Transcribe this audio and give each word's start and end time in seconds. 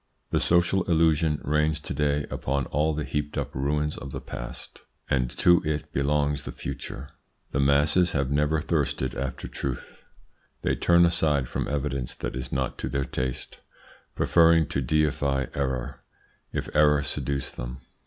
The 0.31 0.39
social 0.39 0.81
illusion 0.85 1.39
reigns 1.43 1.79
to 1.81 1.93
day 1.93 2.25
upon 2.31 2.65
all 2.65 2.93
the 2.95 3.03
heaped 3.03 3.37
up 3.37 3.53
ruins 3.53 3.99
of 3.99 4.11
the 4.11 4.19
past, 4.19 4.81
and 5.11 5.29
to 5.37 5.61
it 5.63 5.93
belongs 5.93 6.41
the 6.41 6.51
future. 6.51 7.09
The 7.51 7.59
masses 7.59 8.13
have 8.13 8.31
never 8.31 8.61
thirsted 8.61 9.13
after 9.13 9.47
truth. 9.47 10.01
They 10.63 10.73
turn 10.73 11.05
aside 11.05 11.47
from 11.47 11.67
evidence 11.67 12.15
that 12.15 12.35
is 12.35 12.51
not 12.51 12.79
to 12.79 12.89
their 12.89 13.05
taste, 13.05 13.59
preferring 14.15 14.65
to 14.69 14.81
deify 14.81 15.45
error, 15.53 16.03
if 16.51 16.67
error 16.73 17.03
seduce 17.03 17.51
them. 17.51 17.77